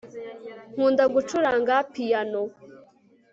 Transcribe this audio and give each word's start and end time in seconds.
nkunda 0.73 1.03
gucuranga 1.13 1.75
piyano 1.93 2.41